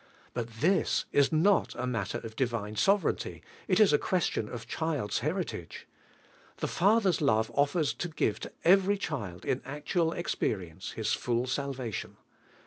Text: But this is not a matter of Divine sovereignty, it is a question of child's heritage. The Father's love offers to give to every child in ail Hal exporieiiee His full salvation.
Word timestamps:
But 0.33 0.47
this 0.61 1.05
is 1.11 1.31
not 1.31 1.75
a 1.75 1.85
matter 1.85 2.17
of 2.17 2.35
Divine 2.35 2.75
sovereignty, 2.75 3.43
it 3.67 3.79
is 3.79 3.93
a 3.93 3.99
question 3.99 4.49
of 4.49 4.65
child's 4.67 5.19
heritage. 5.19 5.85
The 6.57 6.67
Father's 6.67 7.21
love 7.21 7.51
offers 7.53 7.93
to 7.93 8.07
give 8.09 8.39
to 8.39 8.51
every 8.63 8.97
child 8.97 9.45
in 9.45 9.57
ail 9.59 9.83
Hal 9.93 10.11
exporieiiee 10.13 10.93
His 10.95 11.13
full 11.13 11.45
salvation. 11.45 12.17